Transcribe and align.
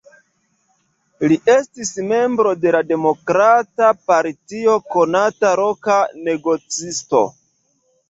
Li 1.31 1.37
estis 1.55 1.91
membro 2.13 2.55
de 2.63 2.73
la 2.77 2.81
Demokrata 2.93 3.93
Partio, 4.11 4.77
konata 4.99 5.57
loka 5.65 6.03
negocisto. 6.33 7.27